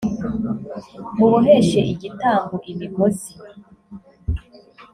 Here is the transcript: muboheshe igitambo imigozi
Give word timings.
muboheshe 1.15 1.79
igitambo 1.93 2.55
imigozi 2.71 3.31